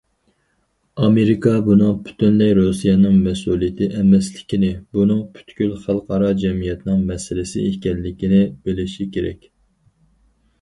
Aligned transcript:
ئامېرىكا 1.01 1.51
بۇنىڭ 1.65 1.91
پۈتۈنلەي 2.07 2.53
رۇسىيەنىڭ 2.59 3.19
مەسئۇلىيىتى 3.25 3.89
ئەمەسلىكىنى، 3.99 4.71
بۇنىڭ 4.97 5.21
پۈتكۈل 5.37 5.77
خەلقئارا 5.85 6.33
جەمئىيەتنىڭ 6.45 7.05
مەسىلىسى 7.13 7.67
ئىكەنلىكىنى 7.69 8.41
بىلىشى 8.65 9.09
كېرەك. 9.19 9.47